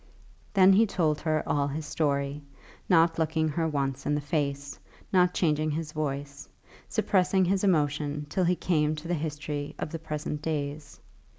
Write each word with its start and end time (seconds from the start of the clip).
Then 0.55 0.73
he 0.73 0.87
told 0.87 1.21
her 1.21 1.47
all 1.47 1.67
his 1.67 1.85
story, 1.85 2.41
not 2.89 3.19
looking 3.19 3.47
her 3.49 3.67
once 3.67 4.03
in 4.07 4.15
the 4.15 4.19
face, 4.19 4.79
not 5.13 5.31
changing 5.35 5.69
his 5.69 5.91
voice, 5.91 6.49
suppressing 6.89 7.45
his 7.45 7.63
emotion 7.63 8.25
till 8.27 8.45
he 8.45 8.55
came 8.55 8.95
to 8.95 9.07
the 9.07 9.13
history 9.13 9.75
of 9.77 9.91
the 9.91 9.99
present 9.99 10.41
days. 10.41 10.99